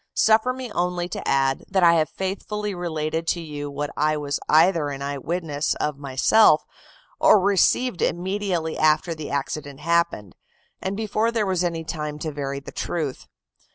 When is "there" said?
11.31-11.45